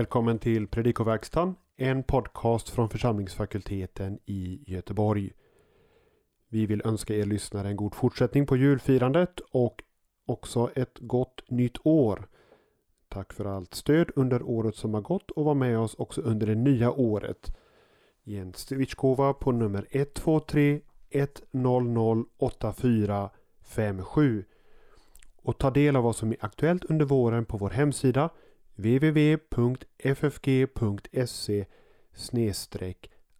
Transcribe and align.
Välkommen 0.00 0.38
till 0.38 0.68
Predikoverkstan, 0.68 1.54
en 1.76 2.02
podcast 2.02 2.68
från 2.68 2.88
församlingsfakulteten 2.88 4.18
i 4.26 4.64
Göteborg. 4.66 5.32
Vi 6.48 6.66
vill 6.66 6.82
önska 6.84 7.14
er 7.14 7.24
lyssnare 7.24 7.68
en 7.68 7.76
god 7.76 7.94
fortsättning 7.94 8.46
på 8.46 8.56
julfirandet 8.56 9.40
och 9.50 9.82
också 10.26 10.70
ett 10.74 10.98
gott 10.98 11.42
nytt 11.48 11.86
år. 11.86 12.28
Tack 13.08 13.32
för 13.32 13.44
allt 13.44 13.74
stöd 13.74 14.10
under 14.16 14.42
året 14.42 14.76
som 14.76 14.94
har 14.94 15.00
gått 15.00 15.30
och 15.30 15.44
var 15.44 15.54
med 15.54 15.78
oss 15.78 15.94
också 15.94 16.20
under 16.20 16.46
det 16.46 16.54
nya 16.54 16.92
året. 16.92 17.56
I 18.24 18.36
en 18.36 18.54
switchkova 18.54 19.32
på 19.32 19.52
nummer 19.52 19.86
123 19.90 20.80
100 21.10 22.24
8457 22.38 24.44
och 25.42 25.58
ta 25.58 25.70
del 25.70 25.96
av 25.96 26.04
vad 26.04 26.16
som 26.16 26.30
är 26.30 26.36
aktuellt 26.40 26.84
under 26.84 27.04
våren 27.04 27.44
på 27.44 27.56
vår 27.56 27.70
hemsida 27.70 28.30
www.ffg.se 28.80 30.06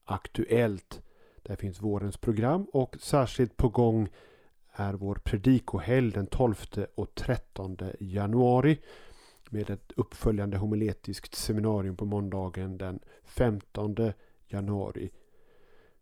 aktuellt. 0.04 1.02
Där 1.42 1.56
finns 1.56 1.82
vårens 1.82 2.16
program 2.16 2.66
och 2.72 2.96
särskilt 3.00 3.56
på 3.56 3.68
gång 3.68 4.08
är 4.72 4.94
vår 4.94 5.14
predikohelg 5.14 6.10
den 6.12 6.26
12 6.26 6.54
och 6.94 7.14
13 7.14 7.78
januari 8.00 8.78
med 9.50 9.70
ett 9.70 9.92
uppföljande 9.96 10.56
homiletiskt 10.56 11.34
seminarium 11.34 11.96
på 11.96 12.04
måndagen 12.04 12.78
den 12.78 13.00
15 13.24 13.96
januari. 14.46 15.10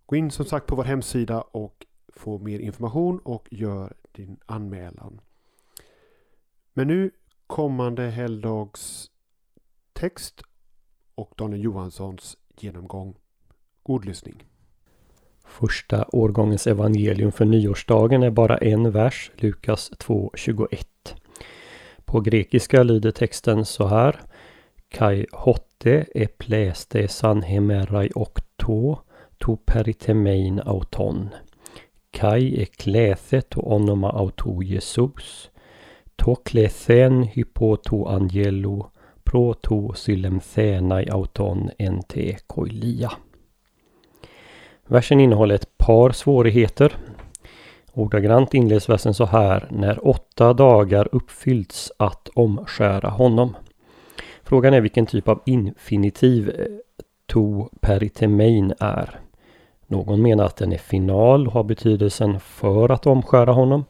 Gå 0.07 0.17
in 0.17 0.31
som 0.31 0.45
sagt 0.45 0.67
på 0.67 0.77
vår 0.77 0.85
hemsida 0.85 1.41
och 1.41 1.87
få 2.09 2.39
mer 2.39 2.59
information 2.59 3.19
och 3.19 3.49
gör 3.51 3.95
din 4.13 4.37
anmälan. 4.47 5.21
Men 6.73 6.89
nu 6.89 7.11
kommande 7.47 8.03
helgdags 8.03 9.11
text 9.99 10.43
och 11.15 11.33
Daniel 11.37 11.65
Johanssons 11.65 12.37
genomgång. 12.61 13.15
God 13.83 14.05
lyssning. 14.05 14.45
Första 15.45 16.05
årgångens 16.13 16.67
evangelium 16.67 17.33
för 17.33 17.45
nyårsdagen 17.45 18.23
är 18.23 18.31
bara 18.31 18.59
en 18.59 18.91
vers, 18.91 19.31
Lukas 19.35 19.91
2.21. 19.99 20.85
På 22.05 22.21
grekiska 22.21 22.83
lyder 22.83 23.11
texten 23.11 23.65
så 23.65 23.87
här. 23.87 24.21
Kai 24.89 25.27
hotte 25.33 26.07
epläste 26.15 27.09
sanhemerai 27.09 28.11
okto 28.15 28.99
to 29.39 29.57
peritemein 29.57 30.61
auton. 30.61 31.29
Kai 32.11 32.63
eklethe 32.63 33.41
to 33.41 33.61
onoma 33.61 34.11
auto 34.11 34.63
Jesus. 34.63 35.51
To 36.17 36.35
klethen 36.35 37.23
hypoto 37.23 38.07
angelo 38.07 38.91
proto 39.31 39.93
sylemthenai 39.95 41.09
auton 41.09 41.71
nt 41.79 42.15
koilia. 42.47 43.13
Versen 44.87 45.21
innehåller 45.21 45.55
ett 45.55 45.79
par 45.79 46.11
svårigheter. 46.11 46.97
Ordagrant 47.93 48.55
inleds 48.55 48.89
versen 48.89 49.15
så 49.15 49.25
här. 49.25 49.69
När 49.71 50.09
åtta 50.09 50.53
dagar 50.53 51.09
uppfyllts 51.13 51.93
att 51.97 52.29
omskära 52.35 53.09
honom. 53.09 53.57
Frågan 54.43 54.75
är 54.75 54.81
vilken 54.81 55.07
typ 55.07 55.29
av 55.29 55.43
infinitiv 55.47 56.49
eh, 56.49 56.67
to 57.27 57.69
peritemein 57.81 58.75
är. 58.81 59.21
Någon 59.87 60.23
menar 60.23 60.45
att 60.45 60.57
den 60.57 60.73
är 60.73 60.79
final 60.79 61.47
och 61.47 61.53
har 61.53 61.65
betydelsen 61.65 62.41
för 62.41 62.89
att 62.89 63.07
omskära 63.07 63.53
honom. 63.53 63.85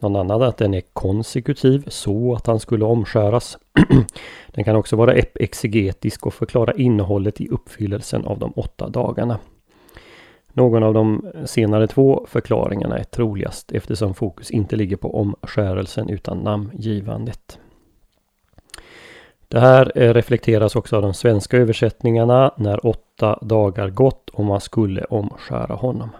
Någon 0.00 0.16
annan 0.16 0.42
att 0.42 0.56
den 0.56 0.74
är 0.74 0.82
konsekutiv 0.92 1.84
så 1.88 2.34
att 2.34 2.46
han 2.46 2.60
skulle 2.60 2.84
omskäras. 2.84 3.58
den 4.46 4.64
kan 4.64 4.76
också 4.76 4.96
vara 4.96 5.14
exegetisk 5.34 6.26
och 6.26 6.34
förklara 6.34 6.72
innehållet 6.72 7.40
i 7.40 7.48
uppfyllelsen 7.48 8.24
av 8.24 8.38
de 8.38 8.52
åtta 8.56 8.88
dagarna. 8.88 9.38
Någon 10.52 10.82
av 10.82 10.94
de 10.94 11.32
senare 11.44 11.86
två 11.86 12.26
förklaringarna 12.28 12.98
är 12.98 13.04
troligast 13.04 13.72
eftersom 13.72 14.14
fokus 14.14 14.50
inte 14.50 14.76
ligger 14.76 14.96
på 14.96 15.20
omskärelsen 15.20 16.08
utan 16.08 16.38
namngivandet. 16.38 17.58
Det 19.48 19.60
här 19.60 19.92
eh, 19.94 20.14
reflekteras 20.14 20.76
också 20.76 20.96
av 20.96 21.02
de 21.02 21.14
svenska 21.14 21.56
översättningarna 21.56 22.54
när 22.56 22.86
åtta 22.86 23.38
dagar 23.42 23.90
gått 23.90 24.30
och 24.30 24.44
man 24.44 24.60
skulle 24.60 25.04
omskära 25.04 25.74
honom. 25.74 26.10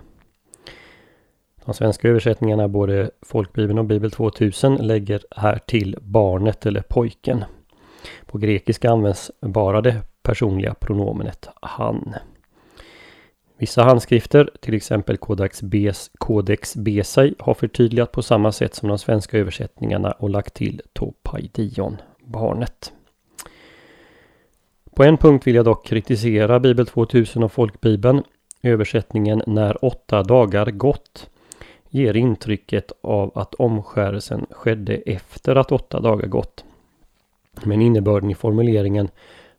De 1.70 1.74
svenska 1.74 2.08
översättningarna, 2.08 2.68
både 2.68 3.10
Folkbibeln 3.22 3.78
och 3.78 3.84
Bibel 3.84 4.10
2000, 4.10 4.74
lägger 4.76 5.22
här 5.30 5.58
till 5.66 5.96
barnet 6.00 6.66
eller 6.66 6.82
pojken. 6.82 7.44
På 8.26 8.38
grekiska 8.38 8.90
används 8.90 9.30
bara 9.40 9.80
det 9.80 10.02
personliga 10.22 10.74
pronomenet 10.74 11.48
han. 11.62 12.14
Vissa 13.58 13.82
handskrifter, 13.82 14.50
till 14.60 14.74
exempel 14.74 15.16
Codex, 15.16 15.62
Bes, 15.62 16.10
Codex 16.18 16.76
Besai, 16.76 17.34
har 17.38 17.54
förtydligat 17.54 18.12
på 18.12 18.22
samma 18.22 18.52
sätt 18.52 18.74
som 18.74 18.88
de 18.88 18.98
svenska 18.98 19.38
översättningarna 19.38 20.12
och 20.12 20.30
lagt 20.30 20.54
till 20.54 20.82
Topaidion, 20.92 21.96
barnet. 22.24 22.92
På 24.94 25.04
en 25.04 25.16
punkt 25.16 25.46
vill 25.46 25.54
jag 25.54 25.64
dock 25.64 25.86
kritisera 25.86 26.60
Bibel 26.60 26.86
2000 26.86 27.42
och 27.42 27.52
Folkbibeln. 27.52 28.22
Översättningen 28.62 29.42
när 29.46 29.84
åtta 29.84 30.22
dagar 30.22 30.66
gått 30.66 31.30
ger 31.90 32.16
intrycket 32.16 32.92
av 33.00 33.38
att 33.38 33.54
omskärelsen 33.54 34.46
skedde 34.50 34.94
efter 34.94 35.56
att 35.56 35.72
åtta 35.72 36.00
dagar 36.00 36.26
gått. 36.26 36.64
Men 37.64 37.82
innebörden 37.82 38.30
i 38.30 38.34
formuleringen 38.34 39.08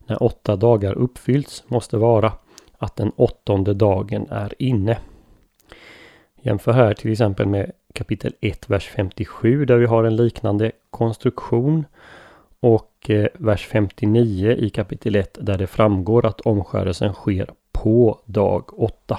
när 0.06 0.22
åtta 0.22 0.56
dagar 0.56 0.92
uppfyllts 0.92 1.64
måste 1.66 1.96
vara 1.96 2.32
att 2.78 2.96
den 2.96 3.12
åttonde 3.16 3.74
dagen 3.74 4.26
är 4.30 4.54
inne. 4.58 4.98
Jämför 6.42 6.72
här 6.72 6.94
till 6.94 7.12
exempel 7.12 7.46
med 7.46 7.72
kapitel 7.92 8.34
1, 8.40 8.70
vers 8.70 8.88
57 8.88 9.64
där 9.64 9.76
vi 9.76 9.86
har 9.86 10.04
en 10.04 10.16
liknande 10.16 10.72
konstruktion 10.90 11.84
och 12.60 13.10
eh, 13.10 13.26
vers 13.34 13.66
59 13.66 14.52
i 14.52 14.70
kapitel 14.70 15.16
1 15.16 15.38
där 15.40 15.58
det 15.58 15.66
framgår 15.66 16.26
att 16.26 16.40
omskärelsen 16.40 17.12
sker 17.12 17.50
på 17.72 18.18
dag 18.24 18.80
8. 18.80 19.18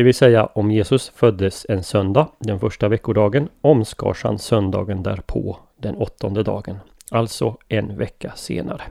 Det 0.00 0.04
vill 0.04 0.14
säga 0.14 0.46
om 0.46 0.70
Jesus 0.70 1.08
föddes 1.08 1.66
en 1.68 1.82
söndag, 1.82 2.28
den 2.38 2.60
första 2.60 2.88
veckodagen, 2.88 3.48
omskars 3.60 4.24
han 4.24 4.38
söndagen 4.38 5.02
därpå, 5.02 5.58
den 5.76 5.96
åttonde 5.96 6.42
dagen. 6.42 6.78
Alltså 7.10 7.56
en 7.68 7.98
vecka 7.98 8.32
senare. 8.36 8.82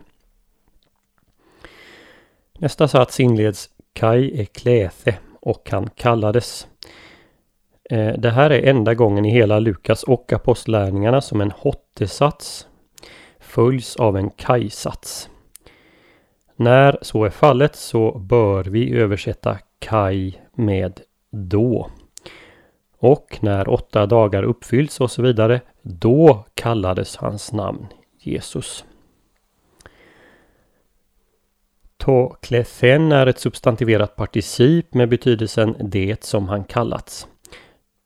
Nästa 2.59 2.87
sats 2.87 3.19
inleds 3.19 3.69
Kai 3.93 4.41
ekläthe 4.41 5.17
och 5.39 5.69
han 5.71 5.89
kallades. 5.89 6.67
Eh, 7.89 8.13
det 8.17 8.31
här 8.31 8.49
är 8.49 8.69
enda 8.69 8.93
gången 8.93 9.25
i 9.25 9.31
hela 9.31 9.59
Lukas 9.59 10.03
och 10.03 10.33
apostlärningarna 10.33 11.21
som 11.21 11.41
en 11.41 11.51
hottesats 11.51 12.67
följs 13.39 13.95
av 13.95 14.17
en 14.17 14.29
kaj-sats. 14.29 15.29
När 16.55 16.99
så 17.01 17.25
är 17.25 17.29
fallet 17.29 17.75
så 17.75 18.19
bör 18.19 18.63
vi 18.63 18.93
översätta 18.93 19.57
kaj 19.79 20.43
med 20.55 21.01
då. 21.31 21.91
Och 22.97 23.37
när 23.41 23.69
åtta 23.69 24.05
dagar 24.05 24.43
uppfyllts 24.43 25.01
och 25.01 25.11
så 25.11 25.21
vidare, 25.21 25.61
då 25.81 26.45
kallades 26.53 27.17
hans 27.17 27.53
namn 27.53 27.87
Jesus. 28.19 28.85
Toklethen 31.97 33.11
är 33.11 33.27
ett 33.27 33.39
substantiverat 33.39 34.15
particip 34.15 34.93
med 34.93 35.09
betydelsen 35.09 35.75
det 35.79 36.23
som 36.23 36.49
han 36.49 36.63
kallats. 36.63 37.27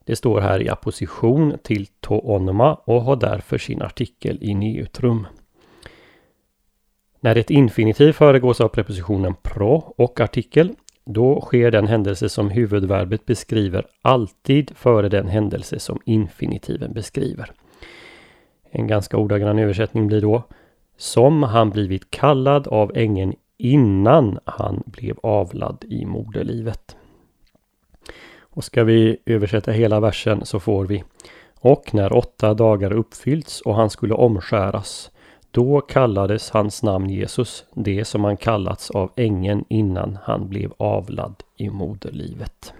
Det 0.05 0.15
står 0.15 0.41
här 0.41 0.61
i 0.61 0.69
apposition 0.69 1.57
till 1.63 1.87
toonoma 1.87 2.73
och 2.75 3.01
har 3.01 3.15
därför 3.15 3.57
sin 3.57 3.81
artikel 3.81 4.37
i 4.41 4.55
neutrum. 4.55 5.27
När 7.19 7.35
ett 7.35 7.49
infinitiv 7.49 8.11
föregås 8.11 8.61
av 8.61 8.67
prepositionen 8.67 9.35
pro 9.41 9.93
och 9.97 10.19
artikel 10.19 10.75
då 11.05 11.41
sker 11.41 11.71
den 11.71 11.87
händelse 11.87 12.29
som 12.29 12.49
huvudverbet 12.49 13.25
beskriver 13.25 13.85
alltid 14.01 14.71
före 14.75 15.09
den 15.09 15.27
händelse 15.27 15.79
som 15.79 15.99
infinitiven 16.05 16.93
beskriver. 16.93 17.51
En 18.71 18.87
ganska 18.87 19.17
ordagrann 19.17 19.59
översättning 19.59 20.07
blir 20.07 20.21
då 20.21 20.43
Som 20.97 21.43
han 21.43 21.69
blivit 21.69 22.11
kallad 22.11 22.67
av 22.67 22.91
ängeln 22.95 23.33
innan 23.57 24.39
han 24.45 24.83
blev 24.85 25.17
avlad 25.23 25.85
i 25.89 26.05
moderlivet. 26.05 26.95
Och 28.39 28.63
ska 28.63 28.83
vi 28.83 29.17
översätta 29.25 29.71
hela 29.71 29.99
versen 29.99 30.45
så 30.45 30.59
får 30.59 30.85
vi 30.85 31.03
Och 31.59 31.93
när 31.93 32.17
åtta 32.17 32.53
dagar 32.53 32.93
uppfyllts 32.93 33.61
och 33.61 33.75
han 33.75 33.89
skulle 33.89 34.13
omskäras 34.13 35.11
då 35.53 35.81
kallades 35.81 36.49
hans 36.49 36.83
namn 36.83 37.09
Jesus, 37.09 37.65
det 37.73 38.05
som 38.05 38.23
han 38.23 38.37
kallats 38.37 38.91
av 38.91 39.11
ängeln 39.15 39.65
innan 39.69 40.17
han 40.23 40.49
blev 40.49 40.73
avlad 40.77 41.35
i 41.57 41.69
moderlivet. 41.69 42.73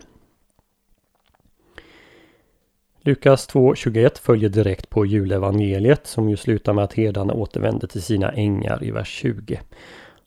Lukas 3.02 3.50
2.21 3.50 4.22
följer 4.22 4.50
direkt 4.50 4.90
på 4.90 5.06
julevangeliet 5.06 6.08
som 6.08 6.30
ju 6.30 6.38
slutar 6.38 6.74
med 6.74 6.84
att 6.84 6.94
herdarna 6.94 7.34
återvänder 7.34 7.88
till 7.88 8.02
sina 8.02 8.31
ängar 8.31 8.84
i 8.84 8.92
vers 8.92 9.08
20. 9.08 9.60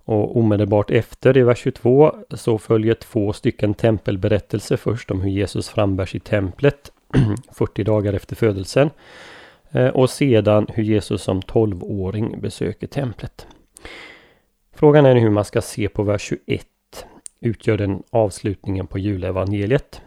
Och 0.05 0.37
omedelbart 0.37 0.91
efter 0.91 1.37
i 1.37 1.43
vers 1.43 1.59
22 1.59 2.15
så 2.31 2.59
följer 2.59 2.95
två 2.95 3.33
stycken 3.33 3.75
tempelberättelser 3.75 4.77
först 4.77 5.11
om 5.11 5.21
hur 5.21 5.31
Jesus 5.31 5.69
frambärs 5.69 6.15
i 6.15 6.21
templet 6.21 6.93
40 7.53 7.85
dagar 7.85 8.13
efter 8.13 8.37
födelsen. 8.37 8.91
Eh, 9.71 9.89
och 9.89 10.11
sedan 10.11 10.67
hur 10.75 10.83
Jesus 10.83 11.23
som 11.23 11.41
12-åring 11.41 12.41
besöker 12.41 12.87
templet. 12.87 13.47
Frågan 14.73 15.07
är 15.07 15.15
hur 15.15 15.31
man 15.31 15.45
ska 15.45 15.63
se 15.63 15.89
på 15.89 16.03
vers 16.03 16.23
21. 16.23 16.67
Utgör 17.41 17.79
den 17.79 18.03
avslutningen 18.11 18.87
på 18.87 18.99
julevangeliet? 18.99 20.03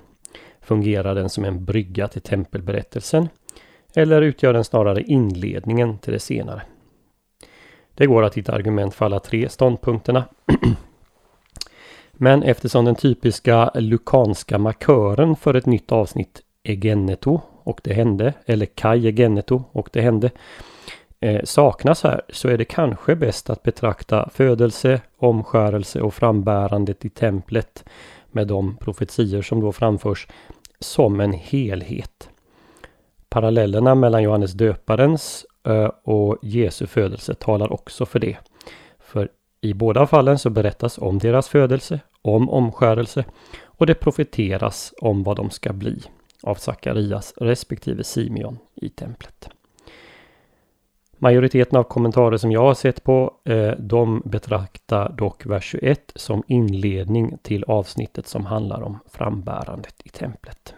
Fungerar 0.61 1.15
den 1.15 1.29
som 1.29 1.45
en 1.45 1.65
brygga 1.65 2.07
till 2.07 2.21
tempelberättelsen? 2.21 3.29
Eller 3.95 4.21
utgör 4.21 4.53
den 4.53 4.63
snarare 4.63 5.01
inledningen 5.01 5.97
till 5.97 6.13
det 6.13 6.19
senare? 6.19 6.61
Det 7.95 8.05
går 8.05 8.23
att 8.23 8.37
hitta 8.37 8.53
argument 8.53 8.95
för 8.95 9.05
alla 9.05 9.19
tre 9.19 9.49
ståndpunkterna. 9.49 10.25
Men 12.11 12.43
eftersom 12.43 12.85
den 12.85 12.95
typiska 12.95 13.71
lukanska 13.75 14.57
markören 14.57 15.35
för 15.35 15.53
ett 15.53 15.65
nytt 15.65 15.91
avsnitt 15.91 16.41
är 16.63 16.75
Geneto 16.75 17.41
och 17.69 17.81
det 17.83 17.93
hände, 17.93 18.33
eller 18.45 18.65
Kai 18.65 19.11
Geneto 19.11 19.63
och 19.71 19.89
det 19.93 20.01
hände, 20.01 20.31
eh, 21.19 21.41
saknas 21.43 22.03
här 22.03 22.21
så 22.29 22.49
är 22.49 22.57
det 22.57 22.65
kanske 22.65 23.15
bäst 23.15 23.49
att 23.49 23.63
betrakta 23.63 24.29
födelse, 24.33 25.01
omskärelse 25.17 26.01
och 26.01 26.13
frambärandet 26.13 27.05
i 27.05 27.09
templet 27.09 27.83
med 28.31 28.47
de 28.47 28.77
profetier 28.77 29.41
som 29.41 29.61
då 29.61 29.71
framförs 29.71 30.27
som 30.79 31.19
en 31.19 31.33
helhet. 31.33 32.29
Parallellerna 33.29 33.95
mellan 33.95 34.23
Johannes 34.23 34.53
döparens 34.53 35.45
eh, 35.67 35.91
och 36.03 36.37
Jesu 36.41 36.87
födelse 36.87 37.33
talar 37.33 37.73
också 37.73 38.05
för 38.05 38.19
det. 38.19 38.37
För 38.99 39.29
i 39.61 39.73
båda 39.73 40.07
fallen 40.07 40.39
så 40.39 40.49
berättas 40.49 40.97
om 40.97 41.19
deras 41.19 41.49
födelse, 41.49 41.99
om 42.21 42.49
omskärelse 42.49 43.25
och 43.63 43.85
det 43.85 43.95
profeteras 43.95 44.93
om 45.01 45.23
vad 45.23 45.35
de 45.35 45.49
ska 45.49 45.73
bli 45.73 46.03
av 46.43 46.55
Sakarias 46.55 47.33
respektive 47.37 48.03
Simeon 48.03 48.57
i 48.75 48.89
templet. 48.89 49.49
Majoriteten 51.17 51.77
av 51.77 51.83
kommentarer 51.83 52.37
som 52.37 52.51
jag 52.51 52.61
har 52.61 52.73
sett 52.73 53.03
på 53.03 53.33
eh, 53.45 53.71
de 53.79 54.21
betraktar 54.25 55.09
dock 55.09 55.45
vers 55.45 55.63
21 55.63 56.11
som 56.15 56.43
inledning 56.47 57.37
till 57.41 57.63
avsnittet 57.63 58.27
som 58.27 58.45
handlar 58.45 58.81
om 58.81 58.99
frambärandet 59.11 59.95
i 60.03 60.09
templet. 60.09 60.73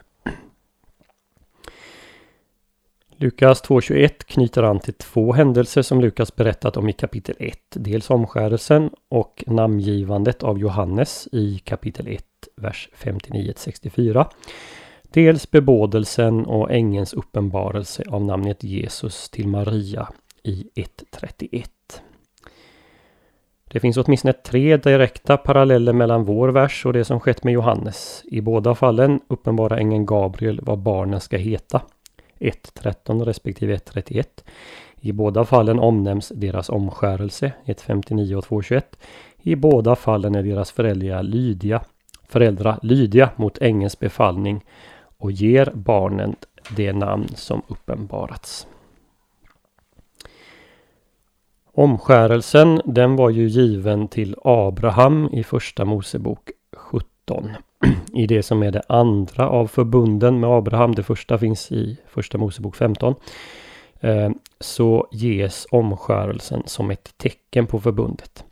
Lukas 3.21 3.63
2.21 3.63 4.09
knyter 4.25 4.63
an 4.63 4.79
till 4.79 4.93
två 4.93 5.33
händelser 5.33 5.81
som 5.81 6.01
Lukas 6.01 6.35
berättat 6.35 6.77
om 6.77 6.89
i 6.89 6.93
kapitel 6.93 7.35
1. 7.39 7.57
Dels 7.69 8.09
omskärelsen 8.09 8.89
och 9.09 9.43
namngivandet 9.47 10.43
av 10.43 10.59
Johannes 10.59 11.27
i 11.31 11.59
kapitel 11.59 12.07
1, 12.07 12.25
vers 12.55 12.89
59-64. 12.97 14.25
Dels 15.13 15.51
bebådelsen 15.51 16.45
och 16.45 16.71
ängens 16.71 17.13
uppenbarelse 17.13 18.03
av 18.09 18.21
namnet 18.21 18.63
Jesus 18.63 19.29
till 19.29 19.47
Maria 19.47 20.09
i 20.43 20.67
1.31. 20.75 21.65
Det 23.63 23.79
finns 23.79 23.97
åtminstone 23.97 24.33
tre 24.33 24.77
direkta 24.77 25.37
paralleller 25.37 25.93
mellan 25.93 26.23
vår 26.23 26.49
vers 26.49 26.85
och 26.85 26.93
det 26.93 27.05
som 27.05 27.19
skett 27.19 27.43
med 27.43 27.53
Johannes. 27.53 28.23
I 28.25 28.41
båda 28.41 28.75
fallen 28.75 29.19
uppenbarar 29.27 29.77
ängeln 29.77 30.05
Gabriel 30.05 30.59
vad 30.63 30.79
barnen 30.79 31.19
ska 31.19 31.37
heta. 31.37 31.81
1.13 32.39 33.25
respektive 33.25 33.75
1.31. 33.75 34.25
I 35.01 35.11
båda 35.11 35.45
fallen 35.45 35.79
omnämns 35.79 36.31
deras 36.35 36.69
omskärelse 36.69 37.51
1.59 37.65 38.35
och 38.35 38.45
2.21. 38.45 38.81
I 39.41 39.55
båda 39.55 39.95
fallen 39.95 40.35
är 40.35 40.43
deras 40.43 40.71
föräldrar 40.71 41.23
lydiga, 41.23 41.81
föräldrar 42.27 42.79
lydiga 42.81 43.29
mot 43.35 43.57
ängelns 43.57 43.99
befallning 43.99 44.63
och 45.21 45.31
ger 45.31 45.71
barnen 45.73 46.35
det 46.75 46.93
namn 46.93 47.27
som 47.35 47.61
uppenbarats. 47.67 48.67
Omskärelsen 51.73 52.81
den 52.85 53.15
var 53.15 53.29
ju 53.29 53.47
given 53.47 54.07
till 54.07 54.35
Abraham 54.43 55.29
i 55.31 55.43
första 55.43 55.85
Mosebok 55.85 56.49
17. 56.77 57.49
I 58.13 58.27
det 58.27 58.43
som 58.43 58.63
är 58.63 58.71
det 58.71 58.81
andra 58.89 59.49
av 59.49 59.67
förbunden 59.67 60.39
med 60.39 60.49
Abraham, 60.49 60.95
det 60.95 61.03
första 61.03 61.37
finns 61.37 61.71
i 61.71 61.97
första 62.07 62.37
Mosebok 62.37 62.75
15. 62.75 63.15
Eh, 63.99 64.29
så 64.59 65.07
ges 65.11 65.67
omskärelsen 65.71 66.63
som 66.65 66.91
ett 66.91 67.17
tecken 67.17 67.67
på 67.67 67.79
förbundet. 67.79 68.45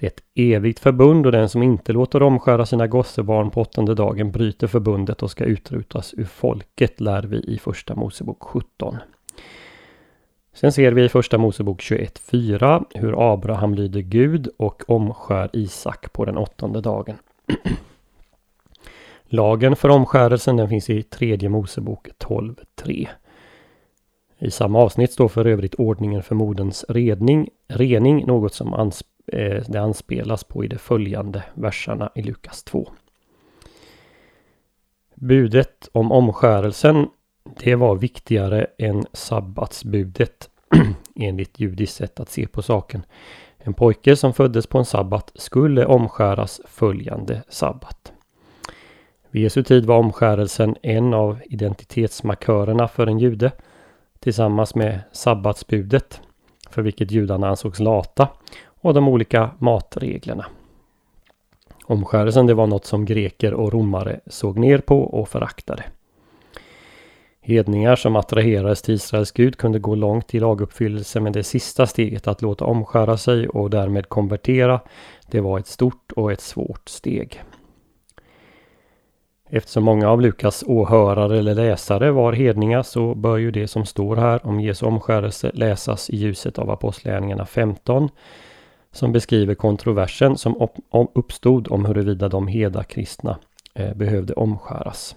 Det 0.00 0.06
är 0.06 0.10
ett 0.10 0.22
evigt 0.34 0.78
förbund 0.78 1.26
och 1.26 1.32
den 1.32 1.48
som 1.48 1.62
inte 1.62 1.92
låter 1.92 2.22
omskära 2.22 2.66
sina 2.66 2.86
gossebarn 2.86 3.50
på 3.50 3.60
åttonde 3.60 3.94
dagen 3.94 4.30
bryter 4.30 4.66
förbundet 4.66 5.22
och 5.22 5.30
ska 5.30 5.44
utrotas 5.44 6.14
ur 6.16 6.24
folket, 6.24 7.00
lär 7.00 7.22
vi 7.22 7.36
i 7.36 7.58
första 7.58 7.94
Mosebok 7.94 8.42
17. 8.42 8.96
Sen 10.52 10.72
ser 10.72 10.92
vi 10.92 11.04
i 11.04 11.08
första 11.08 11.38
Mosebok 11.38 11.80
21.4 11.80 12.84
hur 12.94 13.32
Abraham 13.32 13.74
lyder 13.74 14.00
Gud 14.00 14.48
och 14.56 14.90
omskär 14.90 15.50
Isak 15.52 16.12
på 16.12 16.24
den 16.24 16.36
åttonde 16.36 16.80
dagen. 16.80 17.16
Lagen 19.24 19.76
för 19.76 19.88
omskärelsen 19.88 20.56
den 20.56 20.68
finns 20.68 20.90
i 20.90 21.02
tredje 21.02 21.48
Mosebok 21.48 22.08
12.3. 22.18 23.08
I 24.38 24.50
samma 24.50 24.78
avsnitt 24.78 25.12
står 25.12 25.28
för 25.28 25.44
övrigt 25.44 25.74
ordningen 25.74 26.22
för 26.22 26.34
moderns 26.34 26.84
redning, 26.88 27.48
rening, 27.68 28.26
något 28.26 28.54
som 28.54 28.74
anspelar 28.74 29.17
eh, 29.32 29.62
det 29.68 29.78
anspelas 29.78 30.44
på 30.44 30.64
i 30.64 30.68
de 30.68 30.78
följande 30.78 31.42
verserna 31.54 32.10
i 32.14 32.22
Lukas 32.22 32.64
2. 32.64 32.88
Budet 35.14 35.88
om 35.92 36.12
omskärelsen 36.12 37.06
det 37.56 37.74
var 37.74 37.96
viktigare 37.96 38.66
än 38.78 39.06
sabbatsbudet 39.12 40.50
enligt 41.14 41.60
judiskt 41.60 41.96
sätt 41.96 42.20
att 42.20 42.30
se 42.30 42.46
på 42.46 42.62
saken. 42.62 43.02
En 43.58 43.74
pojke 43.74 44.16
som 44.16 44.34
föddes 44.34 44.66
på 44.66 44.78
en 44.78 44.84
sabbat 44.84 45.32
skulle 45.34 45.86
omskäras 45.86 46.60
följande 46.64 47.42
sabbat. 47.48 48.12
Vid 49.30 49.42
Jesu 49.42 49.62
tid 49.62 49.86
var 49.86 49.98
omskärelsen 49.98 50.76
en 50.82 51.14
av 51.14 51.38
identitetsmarkörerna 51.44 52.88
för 52.88 53.06
en 53.06 53.18
jude 53.18 53.52
tillsammans 54.20 54.74
med 54.74 55.00
sabbatsbudet 55.12 56.20
för 56.70 56.82
vilket 56.82 57.10
judarna 57.10 57.48
ansågs 57.48 57.80
lata 57.80 58.28
och 58.80 58.94
de 58.94 59.08
olika 59.08 59.50
matreglerna. 59.58 60.46
Omskärelsen 61.86 62.46
det 62.46 62.54
var 62.54 62.66
något 62.66 62.84
som 62.84 63.04
greker 63.04 63.54
och 63.54 63.72
romare 63.72 64.20
såg 64.26 64.58
ner 64.58 64.78
på 64.78 65.00
och 65.00 65.28
föraktade. 65.28 65.84
Hedningar 67.40 67.96
som 67.96 68.16
attraherades 68.16 68.82
till 68.82 68.94
Israels 68.94 69.32
Gud 69.32 69.56
kunde 69.56 69.78
gå 69.78 69.94
långt 69.94 70.34
i 70.34 70.40
laguppfyllelse 70.40 71.20
men 71.20 71.32
det 71.32 71.42
sista 71.42 71.86
steget 71.86 72.28
att 72.28 72.42
låta 72.42 72.64
omskära 72.64 73.16
sig 73.16 73.48
och 73.48 73.70
därmed 73.70 74.08
konvertera 74.08 74.80
det 75.30 75.40
var 75.40 75.58
ett 75.58 75.66
stort 75.66 76.12
och 76.16 76.32
ett 76.32 76.40
svårt 76.40 76.88
steg. 76.88 77.42
Eftersom 79.50 79.84
många 79.84 80.08
av 80.08 80.20
Lukas 80.20 80.64
åhörare 80.66 81.38
eller 81.38 81.54
läsare 81.54 82.10
var 82.10 82.32
hedningar 82.32 82.82
så 82.82 83.14
bör 83.14 83.36
ju 83.36 83.50
det 83.50 83.68
som 83.68 83.84
står 83.84 84.16
här 84.16 84.46
om 84.46 84.60
Jesu 84.60 84.86
omskärelse 84.86 85.50
läsas 85.54 86.10
i 86.10 86.16
ljuset 86.16 86.58
av 86.58 86.70
Apostlagärningarna 86.70 87.46
15 87.46 88.08
som 88.92 89.12
beskriver 89.12 89.54
kontroversen 89.54 90.38
som 90.38 90.68
uppstod 91.14 91.68
om 91.68 91.84
huruvida 91.84 92.28
de 92.28 92.46
heda 92.46 92.84
kristna 92.84 93.38
eh, 93.74 93.94
behövde 93.94 94.34
omskäras. 94.34 95.16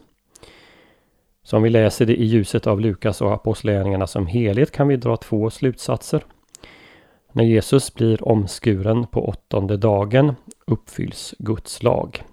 Så 1.44 1.58
om 1.58 1.64
vi 1.64 1.70
läser 1.70 2.06
det 2.06 2.16
i 2.16 2.26
ljuset 2.26 2.68
av 2.68 2.82
Lukas 2.82 3.22
och 3.22 3.34
Apostlagärningarna 3.34 4.08
som 4.08 4.28
helhet 4.28 4.72
kan 4.72 4.88
vi 4.88 4.98
dra 4.98 5.18
två 5.18 5.50
slutsatser. 5.50 6.24
När 7.32 7.44
Jesus 7.44 7.94
blir 7.94 8.28
omskuren 8.28 9.08
på 9.08 9.28
åttonde 9.28 9.78
dagen 9.78 10.36
uppfylls 10.66 11.36
Guds 11.40 11.84
lag. 11.84 12.24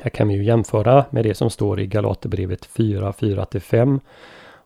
Här 0.00 0.10
kan 0.10 0.28
vi 0.28 0.34
ju 0.34 0.44
jämföra 0.44 1.04
med 1.10 1.24
det 1.24 1.34
som 1.34 1.50
står 1.50 1.80
i 1.80 1.86
Galaterbrevet 1.86 2.66
4, 2.66 3.12
4-5 3.12 4.00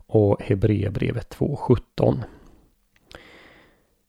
och 0.06 0.42
Hebreerbrevet 0.42 1.36
2.17. 1.38 2.18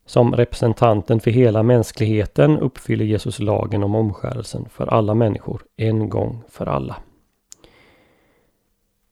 Som 0.05 0.35
representanten 0.35 1.19
för 1.19 1.31
hela 1.31 1.63
mänskligheten 1.63 2.59
uppfyller 2.59 3.05
Jesus 3.05 3.39
lagen 3.39 3.83
om 3.83 3.95
omskärelsen 3.95 4.65
för 4.69 4.87
alla 4.87 5.13
människor 5.13 5.61
en 5.77 6.09
gång 6.09 6.43
för 6.49 6.65
alla. 6.65 6.95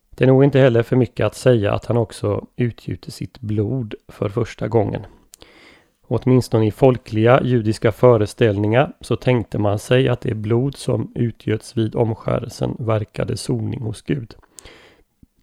Det 0.10 0.24
är 0.24 0.28
nog 0.28 0.44
inte 0.44 0.60
heller 0.60 0.84
för 0.84 0.96
mycket 0.96 1.26
att 1.26 1.36
säga 1.36 1.74
att 1.74 1.86
han 1.86 1.98
också 1.98 2.46
utgjuter 2.56 3.12
sitt 3.12 3.40
blod 3.40 3.96
för 4.08 4.30
första 4.30 4.68
gången. 4.68 5.06
Åtminstone 6.08 6.68
i 6.68 6.72
folkliga 6.72 7.42
judiska 7.44 7.92
föreställningar 7.92 8.94
så 9.02 9.16
tänkte 9.16 9.58
man 9.58 9.80
sig 9.80 10.08
att 10.08 10.22
det 10.22 10.36
blod 10.36 10.76
som 10.76 11.12
utgöts 11.16 11.78
vid 11.78 11.96
omskärelsen 11.96 12.76
verkade 12.80 13.38
soning 13.38 13.82
hos 13.82 14.02
Gud. 14.02 14.36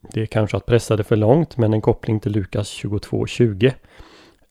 Det 0.00 0.23
är 0.23 0.26
kanske 0.26 0.57
att 0.57 0.67
pressa 0.67 0.97
det 0.97 1.05
för 1.05 1.17
långt 1.17 1.57
men 1.57 1.75
en 1.75 1.81
koppling 1.81 2.21
till 2.21 2.33
Lukas 2.33 2.75
22.20 2.75 3.73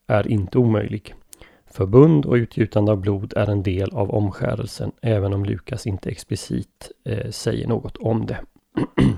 är 0.07 0.27
inte 0.27 0.57
omöjlig. 0.57 1.13
förbund 1.65 2.25
och 2.25 2.33
utgjutande 2.33 2.91
av 2.91 2.97
blod 2.97 3.33
är 3.35 3.49
en 3.49 3.63
del 3.63 3.89
av 3.93 4.11
omskärelsen 4.11 4.91
även 5.01 5.33
om 5.33 5.45
Lukas 5.45 5.87
inte 5.87 6.09
explicit 6.09 6.91
eh, 7.05 7.31
säger 7.31 7.67
något 7.67 7.97
om 7.97 8.25
det. 8.25 8.39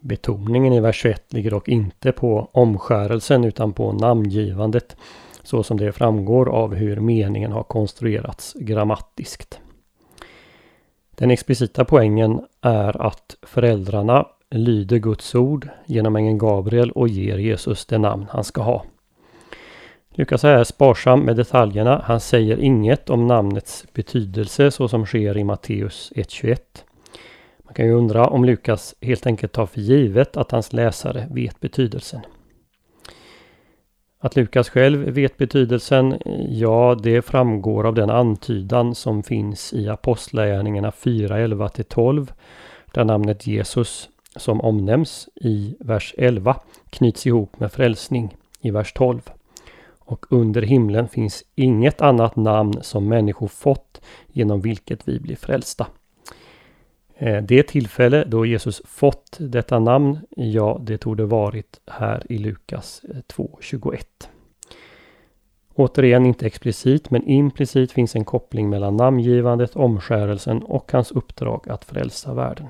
Betoningen 0.00 0.72
i 0.72 0.80
vers 0.80 0.96
21 0.96 1.32
ligger 1.32 1.50
dock 1.50 1.68
inte 1.68 2.12
på 2.12 2.50
omskärelsen 2.52 3.44
utan 3.44 3.72
på 3.72 3.92
namngivandet 3.92 4.96
så 5.42 5.62
som 5.62 5.76
det 5.76 5.92
framgår 5.92 6.48
av 6.48 6.74
hur 6.74 7.00
meningen 7.00 7.52
har 7.52 7.62
konstruerats 7.62 8.54
grammatiskt. 8.60 9.60
Den 11.10 11.30
explicita 11.30 11.84
poängen 11.84 12.40
är 12.60 13.02
att 13.06 13.36
föräldrarna 13.42 14.26
lyder 14.50 14.98
Guds 14.98 15.34
ord 15.34 15.68
genom 15.86 16.16
ängeln 16.16 16.38
Gabriel 16.38 16.90
och 16.90 17.08
ger 17.08 17.38
Jesus 17.38 17.86
det 17.86 17.98
namn 17.98 18.26
han 18.30 18.44
ska 18.44 18.62
ha. 18.62 18.84
Lukas 20.10 20.44
är 20.44 20.64
sparsam 20.64 21.20
med 21.20 21.36
detaljerna. 21.36 22.02
Han 22.04 22.20
säger 22.20 22.58
inget 22.60 23.10
om 23.10 23.26
namnets 23.26 23.86
betydelse 23.92 24.70
så 24.70 24.88
som 24.88 25.06
sker 25.06 25.38
i 25.38 25.44
Matteus 25.44 26.12
1.21. 26.16 26.56
Man 27.64 27.74
kan 27.74 27.86
ju 27.86 27.92
undra 27.92 28.26
om 28.26 28.44
Lukas 28.44 28.94
helt 29.00 29.26
enkelt 29.26 29.52
tar 29.52 29.66
för 29.66 29.80
givet 29.80 30.36
att 30.36 30.50
hans 30.50 30.72
läsare 30.72 31.28
vet 31.30 31.60
betydelsen. 31.60 32.20
Att 34.18 34.36
Lukas 34.36 34.70
själv 34.70 35.00
vet 35.00 35.36
betydelsen, 35.36 36.18
ja 36.48 36.96
det 37.02 37.22
framgår 37.22 37.86
av 37.86 37.94
den 37.94 38.10
antydan 38.10 38.94
som 38.94 39.22
finns 39.22 39.72
i 39.72 39.88
Apostlagärningarna 39.88 40.92
4, 40.92 41.38
11-12 41.38 42.32
där 42.92 43.04
namnet 43.04 43.46
Jesus 43.46 44.08
som 44.36 44.60
omnämns 44.60 45.28
i 45.34 45.76
vers 45.80 46.14
11 46.18 46.56
knyts 46.90 47.26
ihop 47.26 47.60
med 47.60 47.72
frälsning 47.72 48.36
i 48.60 48.70
vers 48.70 48.92
12. 48.92 49.30
Och 49.98 50.26
under 50.30 50.62
himlen 50.62 51.08
finns 51.08 51.44
inget 51.54 52.00
annat 52.00 52.36
namn 52.36 52.82
som 52.82 53.08
människor 53.08 53.48
fått 53.48 54.00
genom 54.26 54.60
vilket 54.60 55.08
vi 55.08 55.20
blir 55.20 55.36
frälsta. 55.36 55.86
Eh, 57.18 57.42
det 57.42 57.62
tillfälle 57.62 58.24
då 58.24 58.46
Jesus 58.46 58.82
fått 58.84 59.36
detta 59.40 59.78
namn, 59.78 60.18
ja 60.36 60.80
det 60.82 60.98
tog 60.98 61.16
det 61.16 61.26
varit 61.26 61.80
här 61.86 62.32
i 62.32 62.38
Lukas 62.38 63.02
eh, 63.04 63.16
2.21. 63.16 63.98
Återigen 65.74 66.26
inte 66.26 66.46
explicit 66.46 67.10
men 67.10 67.22
implicit 67.22 67.92
finns 67.92 68.16
en 68.16 68.24
koppling 68.24 68.70
mellan 68.70 68.96
namngivandet, 68.96 69.76
omskärelsen 69.76 70.62
och 70.62 70.92
hans 70.92 71.10
uppdrag 71.10 71.68
att 71.68 71.84
frälsa 71.84 72.34
världen. 72.34 72.66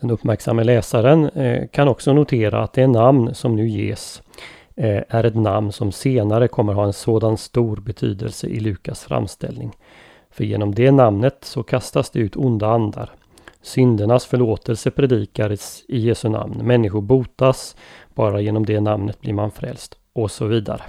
Den 0.00 0.10
uppmärksamma 0.10 0.62
läsaren 0.62 1.28
eh, 1.28 1.68
kan 1.68 1.88
också 1.88 2.12
notera 2.12 2.62
att 2.62 2.72
det 2.72 2.86
namn 2.86 3.34
som 3.34 3.56
nu 3.56 3.68
ges 3.68 4.22
eh, 4.76 5.02
är 5.08 5.24
ett 5.24 5.36
namn 5.36 5.72
som 5.72 5.92
senare 5.92 6.48
kommer 6.48 6.72
ha 6.72 6.84
en 6.84 6.92
sådan 6.92 7.36
stor 7.36 7.76
betydelse 7.76 8.46
i 8.46 8.60
Lukas 8.60 9.04
framställning. 9.04 9.76
För 10.30 10.44
genom 10.44 10.74
det 10.74 10.90
namnet 10.90 11.38
så 11.40 11.62
kastas 11.62 12.10
det 12.10 12.18
ut 12.18 12.36
onda 12.36 12.66
andar. 12.66 13.10
Syndernas 13.62 14.26
förlåtelse 14.26 14.90
predikades 14.90 15.84
i 15.88 15.98
Jesu 15.98 16.28
namn. 16.28 16.60
Människor 16.62 17.00
botas. 17.00 17.76
Bara 18.14 18.40
genom 18.40 18.66
det 18.66 18.80
namnet 18.80 19.20
blir 19.20 19.32
man 19.32 19.50
frälst. 19.50 19.98
Och 20.12 20.30
så 20.30 20.46
vidare. 20.46 20.82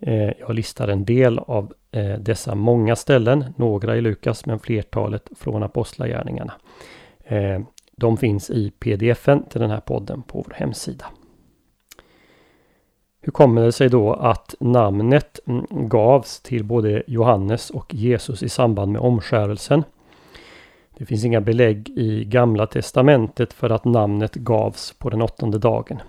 Eh, 0.00 0.30
jag 0.38 0.54
listar 0.54 0.88
en 0.88 1.04
del 1.04 1.38
av 1.38 1.72
dessa 2.18 2.54
många 2.54 2.96
ställen. 2.96 3.44
Några 3.56 3.96
i 3.96 4.00
Lukas 4.00 4.46
men 4.46 4.58
flertalet 4.58 5.28
från 5.38 5.62
Apostlagärningarna. 5.62 6.52
De 8.00 8.16
finns 8.16 8.50
i 8.50 8.70
pdfen 8.70 9.42
till 9.42 9.60
den 9.60 9.70
här 9.70 9.80
podden 9.80 10.22
på 10.22 10.38
vår 10.38 10.54
hemsida. 10.54 11.06
Hur 13.20 13.32
kommer 13.32 13.62
det 13.62 13.72
sig 13.72 13.88
då 13.88 14.12
att 14.12 14.54
namnet 14.60 15.40
mm, 15.46 15.66
gavs 15.70 16.40
till 16.40 16.64
både 16.64 17.02
Johannes 17.06 17.70
och 17.70 17.94
Jesus 17.94 18.42
i 18.42 18.48
samband 18.48 18.92
med 18.92 19.00
omskärelsen? 19.00 19.84
Det 20.98 21.06
finns 21.06 21.24
inga 21.24 21.40
belägg 21.40 21.88
i 21.88 22.24
Gamla 22.24 22.66
Testamentet 22.66 23.52
för 23.52 23.70
att 23.70 23.84
namnet 23.84 24.34
gavs 24.34 24.94
på 24.98 25.10
den 25.10 25.22
åttonde 25.22 25.58
dagen. 25.58 26.00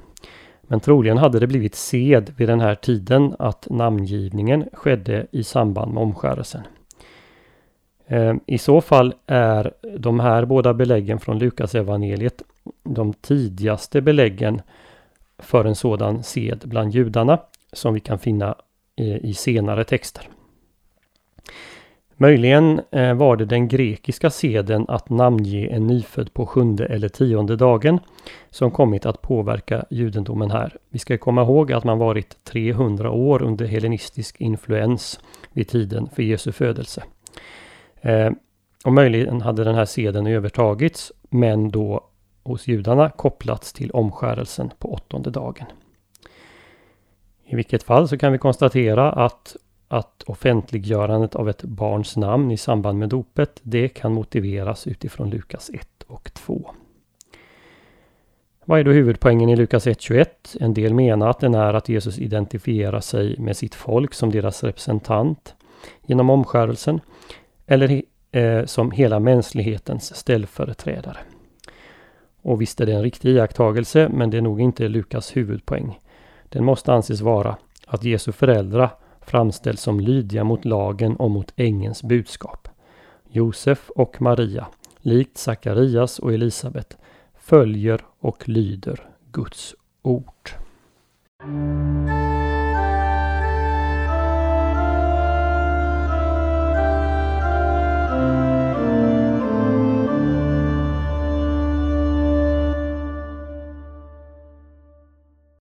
Men 0.61 0.79
troligen 0.79 1.17
hade 1.17 1.39
det 1.39 1.47
blivit 1.47 1.75
sed 1.75 2.33
vid 2.37 2.49
den 2.49 2.59
här 2.59 2.75
tiden 2.75 3.35
att 3.39 3.67
namngivningen 3.69 4.69
skedde 4.73 5.27
i 5.31 5.43
samband 5.43 5.93
med 5.93 6.03
omskärelsen. 6.03 6.61
Eh, 8.07 8.35
I 8.45 8.57
så 8.57 8.81
fall 8.81 9.13
är 9.27 9.73
de 9.97 10.19
här 10.19 10.45
båda 10.45 10.73
beläggen 10.73 11.19
från 11.19 11.39
Lukas 11.39 11.75
evangeliet 11.75 12.41
de 12.83 13.13
tidigaste 13.13 14.01
beläggen 14.01 14.61
för 15.39 15.65
en 15.65 15.75
sådan 15.75 16.23
sed 16.23 16.63
bland 16.65 16.93
judarna 16.93 17.39
som 17.73 17.93
vi 17.93 17.99
kan 17.99 18.19
finna 18.19 18.55
eh, 18.95 19.25
i 19.25 19.33
senare 19.33 19.83
texter. 19.83 20.29
Möjligen 22.19 22.81
eh, 22.91 23.13
var 23.13 23.35
det 23.35 23.45
den 23.45 23.67
grekiska 23.67 24.29
seden 24.29 24.85
att 24.87 25.09
namnge 25.09 25.67
en 25.67 25.87
nyfödd 25.87 26.33
på 26.33 26.45
sjunde 26.45 26.85
eller 26.85 27.09
tionde 27.09 27.55
dagen 27.55 27.99
som 28.49 28.71
kommit 28.71 29.05
att 29.05 29.21
påverka 29.21 29.85
judendomen 29.89 30.51
här. 30.51 30.77
Vi 30.89 30.99
ska 30.99 31.17
komma 31.17 31.41
ihåg 31.41 31.71
att 31.71 31.83
man 31.83 31.97
varit 31.97 32.43
300 32.43 33.11
år 33.11 33.41
under 33.41 33.65
hellenistisk 33.65 34.41
influens 34.41 35.19
vid 35.53 35.67
tiden 35.67 36.09
för 36.15 36.23
Jesu 36.23 36.51
födelse. 36.51 37.03
Eh, 38.01 38.31
och 38.85 38.93
möjligen 38.93 39.41
hade 39.41 39.63
den 39.63 39.75
här 39.75 39.85
seden 39.85 40.27
övertagits 40.27 41.11
men 41.29 41.69
då 41.69 42.07
hos 42.43 42.67
judarna 42.67 43.09
kopplats 43.09 43.73
till 43.73 43.91
omskärelsen 43.91 44.71
på 44.79 44.93
åttonde 44.93 45.29
dagen. 45.29 45.65
I 47.45 47.55
vilket 47.55 47.83
fall 47.83 48.07
så 48.07 48.17
kan 48.17 48.31
vi 48.31 48.37
konstatera 48.37 49.11
att, 49.11 49.55
att 49.87 50.23
offentliggörandet 50.23 51.35
av 51.35 51.49
ett 51.49 51.63
barns 51.63 52.17
namn 52.17 52.51
i 52.51 52.57
samband 52.57 52.99
med 52.99 53.09
dopet, 53.09 53.59
det 53.63 53.89
kan 53.89 54.13
motiveras 54.13 54.87
utifrån 54.87 55.29
Lukas 55.29 55.69
1 55.73 56.03
och 56.07 56.33
2. 56.33 56.71
Vad 58.65 58.79
är 58.79 58.83
då 58.83 58.91
huvudpoängen 58.91 59.49
i 59.49 59.55
Lukas 59.55 59.87
1.21? 59.87 60.25
En 60.59 60.73
del 60.73 60.93
menar 60.93 61.29
att 61.29 61.39
den 61.39 61.55
är 61.55 61.73
att 61.73 61.89
Jesus 61.89 62.19
identifierar 62.19 62.99
sig 62.99 63.35
med 63.39 63.57
sitt 63.57 63.75
folk 63.75 64.13
som 64.13 64.31
deras 64.31 64.63
representant 64.63 65.55
genom 66.05 66.29
omskärelsen 66.29 66.99
eller 67.67 68.01
eh, 68.31 68.65
som 68.65 68.91
hela 68.91 69.19
mänsklighetens 69.19 70.15
ställföreträdare. 70.15 71.17
Och 72.41 72.61
visst 72.61 72.81
är 72.81 72.85
det 72.85 72.93
en 72.93 73.03
riktig 73.03 73.29
iakttagelse, 73.29 74.09
men 74.13 74.29
det 74.29 74.37
är 74.37 74.41
nog 74.41 74.61
inte 74.61 74.87
Lukas 74.87 75.37
huvudpoäng. 75.37 75.99
Den 76.49 76.63
måste 76.63 76.93
anses 76.93 77.21
vara 77.21 77.57
att 77.87 78.03
Jesu 78.03 78.31
föräldrar 78.31 78.89
framställs 79.21 79.81
som 79.81 79.99
lydiga 79.99 80.43
mot 80.43 80.65
lagen 80.65 81.15
och 81.15 81.31
mot 81.31 81.53
ängens 81.55 82.03
budskap. 82.03 82.67
Josef 83.29 83.89
och 83.89 84.21
Maria, 84.21 84.67
likt 84.99 85.37
Sakarias 85.37 86.19
och 86.19 86.33
Elisabet, 86.33 86.97
följer 87.37 88.01
och 88.19 88.49
lyder 88.49 89.09
Guds 89.31 89.75
ord. 90.01 90.51